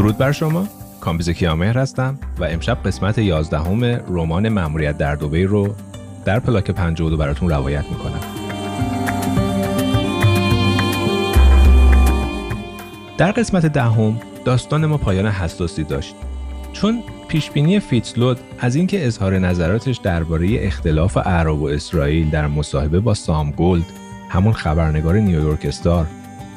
[0.00, 0.66] درود بر شما.
[1.00, 3.58] کامبیز کیامهر هستم و امشب قسمت 11
[4.08, 5.74] رمان مأموریت در دوبی رو
[6.24, 8.20] در پلاک 52 براتون روایت می‌کنم.
[13.18, 16.14] در قسمت دهم داستان ما پایان حساسی داشت.
[16.72, 23.14] چون پیشبینی فیتسلود از اینکه اظهار نظراتش درباره اختلاف عرب و اسرائیل در مصاحبه با
[23.14, 23.86] سام گولد
[24.28, 26.06] همون خبرنگار نیویورک استار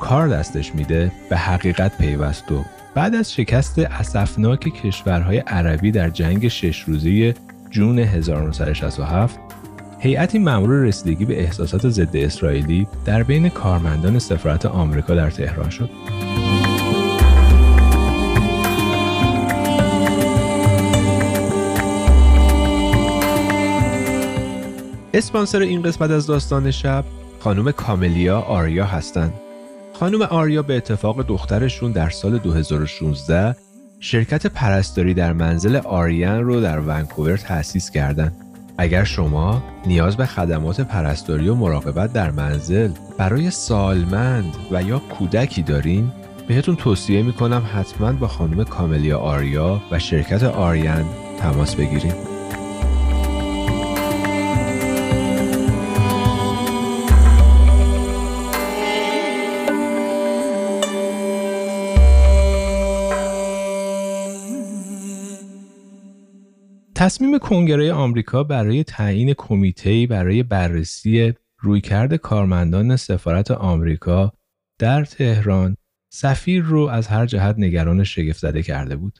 [0.00, 6.48] کار دستش میده به حقیقت پیوست و بعد از شکست اسفناک کشورهای عربی در جنگ
[6.48, 7.34] شش روزه
[7.70, 9.38] جون 1967
[9.98, 15.90] هیئتی مأمور رسیدگی به احساسات ضد اسرائیلی در بین کارمندان سفارت آمریکا در تهران شد.
[25.14, 27.04] اسپانسر این قسمت از داستان شب
[27.40, 29.32] خانم کاملیا آریا هستند.
[30.00, 33.56] خانم آریا به اتفاق دخترشون در سال 2016
[34.00, 38.32] شرکت پرستاری در منزل آریان رو در ونکوور تأسیس کردند.
[38.78, 45.62] اگر شما نیاز به خدمات پرستاری و مراقبت در منزل برای سالمند و یا کودکی
[45.62, 46.12] دارین
[46.48, 51.04] بهتون توصیه می‌کنم حتما با خانم کاملیا آریا و شرکت آریان
[51.38, 52.29] تماس بگیرید.
[67.00, 74.32] تصمیم کنگره آمریکا برای تعیین کمیته برای بررسی رویکرد کارمندان سفارت آمریکا
[74.78, 75.76] در تهران
[76.12, 79.18] سفیر رو از هر جهت نگران شگفت زده کرده بود.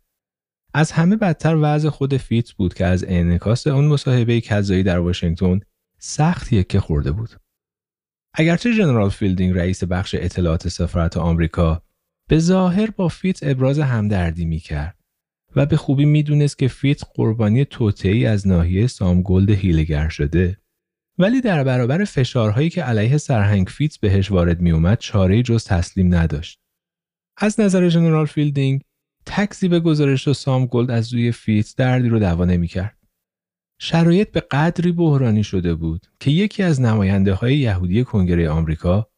[0.75, 5.61] از همه بدتر وضع خود فیتز بود که از انعکاس اون مصاحبه کذایی در واشنگتن
[5.99, 7.31] سخت یکه خورده بود.
[8.35, 11.83] اگرچه جنرال فیلدینگ رئیس بخش اطلاعات سفارت آمریکا
[12.29, 15.00] به ظاهر با فیتز ابراز همدردی می کرد
[15.57, 20.59] و به خوبی می‌دونست که فیتز قربانی توطئه‌ای از ناحیه سام گلد حیله‌گر شده
[21.19, 26.61] ولی در برابر فشارهایی که علیه سرهنگ فیتز بهش وارد میومد چاره جز تسلیم نداشت
[27.37, 28.83] از نظر جنرال فیلدینگ
[29.61, 32.99] به گزارش و سام گلد از سوی فیتز دردی رو دوا نمی‌کرد.
[33.83, 39.11] شرایط به قدری بحرانی شده بود که یکی از نماینده های یهودی کنگره آمریکا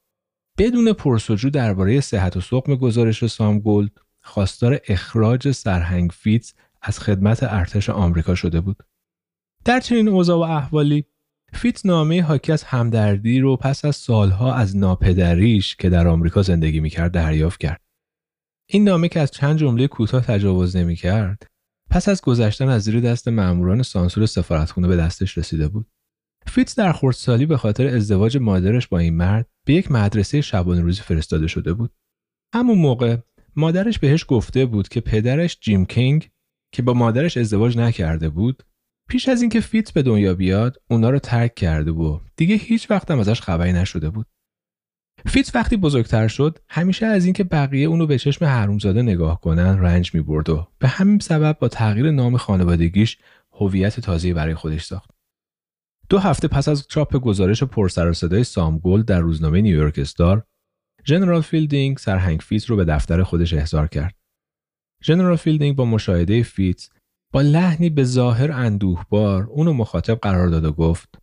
[0.59, 3.91] بدون پرس‌وجو درباره صحت و سقم گزارش سام گلد
[4.23, 6.53] خواستار اخراج سرهنگ فیتز
[6.83, 8.77] از خدمت ارتش آمریکا شده بود.
[9.65, 11.05] در چنین اوضاع و احوالی
[11.53, 16.81] فیتز نامه حاکی از همدردی رو پس از سالها از ناپدریش که در آمریکا زندگی
[16.81, 17.81] می‌کرد دریافت کرد.
[18.69, 21.47] این نامه که از چند جمله کوتاه تجاوز نمی‌کرد
[21.91, 25.87] پس از گذشتن از زیر دست ماموران سانسور سفارتخونه به دستش رسیده بود.
[26.47, 31.03] فیتز در خردسالی به خاطر ازدواج مادرش با این مرد به یک مدرسه شبانه روزی
[31.03, 31.91] فرستاده شده بود.
[32.55, 33.17] همون موقع
[33.57, 36.31] مادرش بهش گفته بود که پدرش جیم کینگ
[36.75, 38.63] که با مادرش ازدواج نکرده بود
[39.09, 43.11] پیش از اینکه فیتز به دنیا بیاد اونا رو ترک کرده و دیگه هیچ وقت
[43.11, 44.27] هم ازش خبری نشده بود.
[45.27, 50.15] فیتز وقتی بزرگتر شد همیشه از اینکه بقیه اونو به چشم حرومزاده نگاه کنن رنج
[50.15, 53.19] می‌برد و به همین سبب با تغییر نام خانوادگیش
[53.53, 55.11] هویت تازه‌ای برای خودش ساخت.
[56.09, 60.47] دو هفته پس از چاپ گزارش پرسر و صدای سام در روزنامه نیویورک استار
[61.07, 64.15] ژنرال فیلدینگ سرهنگ فیتز رو به دفتر خودش احضار کرد.
[65.05, 66.89] ژنرال فیلدینگ با مشاهده فیتز
[67.33, 71.19] با لحنی به ظاهر اندوهبار اونو مخاطب قرار داد و گفت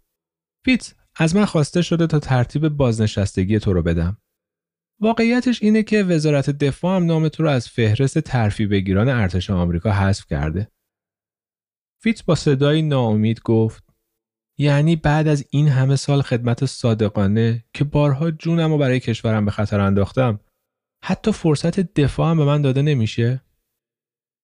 [0.66, 4.18] فیتز از من خواسته شده تا ترتیب بازنشستگی تو رو بدم.
[5.02, 9.92] واقعیتش اینه که وزارت دفاع هم نام تو رو از فهرست ترفیع بگیران ارتش آمریکا
[9.92, 10.72] حذف کرده.
[12.02, 13.89] فیتز با صدایی ناامید گفت
[14.62, 19.52] یعنی بعد از این همه سال خدمت صادقانه که بارها جونم و برای کشورم به
[19.52, 20.40] خطر انداختم
[21.04, 23.42] حتی فرصت دفاع هم به من داده نمیشه؟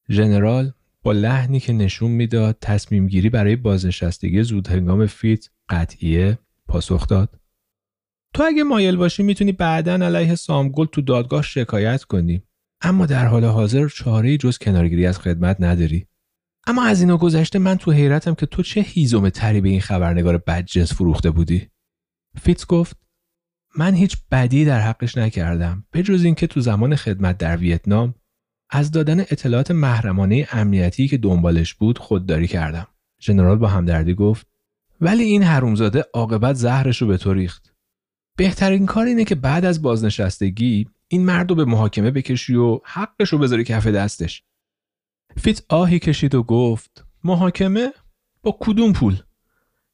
[0.10, 0.72] ژنرال
[1.04, 6.38] با لحنی که نشون می‌داد تصمیم گیری برای بازنشستگی زود هنگام فیتز قطعیه
[6.68, 7.40] پاسخ داد.
[8.34, 12.44] تو اگه مایل باشی می‌تونی بعدا علیه سامگل تو دادگاه شکایت کنی
[12.82, 16.08] اما در حال حاضر چاره جز کنارگیری از خدمت نداری.
[16.68, 20.38] اما از اینا گذشته من تو حیرتم که تو چه هیزم تری به این خبرنگار
[20.38, 21.70] بدجنس فروخته بودی؟
[22.42, 22.98] فیتز گفت
[23.78, 28.16] من هیچ بدی در حقش نکردم به جز اینکه تو زمان خدمت در ویتنام
[28.70, 32.88] از دادن اطلاعات محرمانه امنیتی که دنبالش بود خودداری کردم.
[33.22, 34.48] ژنرال با همدردی گفت
[35.02, 37.76] ولی این حرومزاده عاقبت زهرش رو به تو ریخت.
[38.38, 43.30] بهترین کار اینه که بعد از بازنشستگی این مرد رو به محاکمه بکشی و حقش
[43.30, 44.44] رو بذاری کف دستش.
[45.38, 47.94] فیت آهی کشید و گفت محاکمه؟
[48.44, 49.18] با کدوم پول؟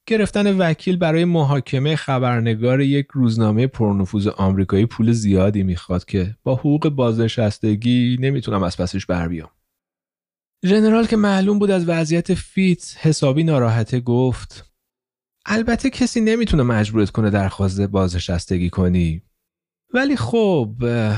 [0.06, 6.88] گرفتن وکیل برای محاکمه خبرنگار یک روزنامه پرنفوذ آمریکایی پول زیادی می‌خواد که با حقوق
[6.88, 9.50] بازنشستگی نمی‌تونم از پسش بر بیام.
[10.64, 14.72] ژنرال که معلوم بود از وضعیت فیتز حسابی ناراحته گفت
[15.46, 19.22] البته کسی نمی‌تونه مجبورت کنه درخواست بازنشستگی کنی.
[19.94, 20.74] ولی خب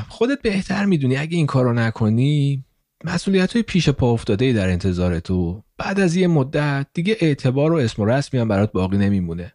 [0.09, 2.65] خودت بهتر می‌دونی اگه این کارو نکنی.
[3.05, 5.65] مسئولیت های پیش پا افتاده در انتظار تو.
[5.79, 9.53] بعد از یه مدت دیگه اعتبار و اسم و رسمی هم برات باقی نمیمونه.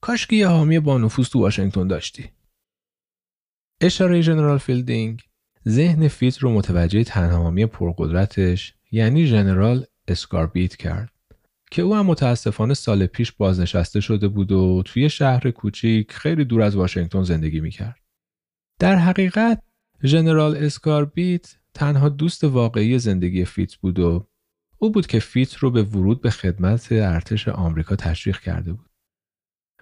[0.00, 2.30] کاش که یه حامی با نفوذ تو واشنگتن داشتی.
[3.80, 5.22] اشاره ژنرال فیلدینگ
[5.68, 11.12] ذهن فیتز رو متوجه تنها حامی پرقدرتش یعنی ژنرال اسکاربیت کرد.
[11.70, 16.62] که او هم متاسفانه سال پیش بازنشسته شده بود و توی شهر کوچیک خیلی دور
[16.62, 18.00] از واشنگتن زندگی می‌کرد.
[18.78, 19.62] در حقیقت
[20.04, 24.28] ژنرال اسکاربیت تنها دوست واقعی زندگی فیتز بود و
[24.78, 28.90] او بود که فیتز رو به ورود به خدمت ارتش آمریکا تشویق کرده بود.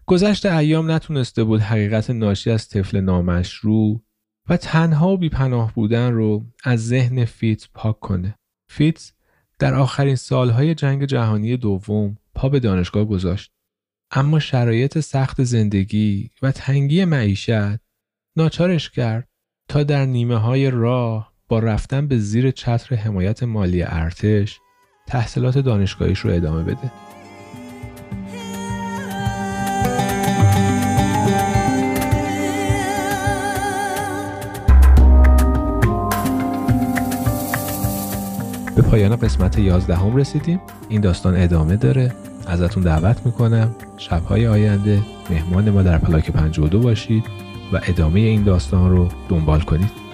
[0.07, 4.03] گذشت ایام نتونسته بود حقیقت ناشی از طفل نامشروع
[4.49, 8.39] و تنها و بیپناه بودن رو از ذهن فیت پاک کنه.
[8.69, 9.13] فیت
[9.59, 13.53] در آخرین سالهای جنگ جهانی دوم پا به دانشگاه گذاشت.
[14.11, 17.81] اما شرایط سخت زندگی و تنگی معیشت
[18.37, 19.29] ناچارش کرد
[19.69, 24.61] تا در نیمه های راه با رفتن به زیر چتر حمایت مالی ارتش
[25.07, 26.93] تحصیلات دانشگاهیش رو ادامه بده.
[38.77, 40.61] به پایان قسمت 11 هم رسیدیم.
[40.89, 42.13] این داستان ادامه داره.
[42.47, 43.75] ازتون دعوت می‌کنم.
[43.97, 47.25] شبهای آینده مهمان ما در پلاک 52 باشید
[47.73, 50.06] و ادامه این داستان رو دنبال کنید.